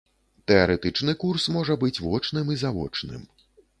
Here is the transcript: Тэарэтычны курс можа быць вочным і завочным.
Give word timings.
Тэарэтычны 0.51 1.13
курс 1.23 1.45
можа 1.57 1.77
быць 1.83 1.93
вочным 2.07 2.51
і 2.57 2.59
завочным. 2.65 3.21